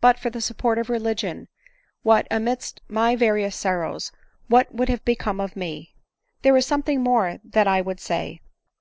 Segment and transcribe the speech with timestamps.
[0.00, 1.46] But for the support of religion,
[2.02, 4.10] what, amidst my various sorrows,
[4.48, 5.94] what would have be come of me?"
[6.42, 8.40] There is something more that I would say.